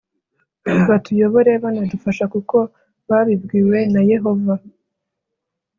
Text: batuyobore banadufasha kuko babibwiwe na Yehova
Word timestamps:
batuyobore 0.89 1.51
banadufasha 1.63 2.25
kuko 2.33 2.57
babibwiwe 3.09 3.79
na 3.93 4.01
Yehova 4.11 4.53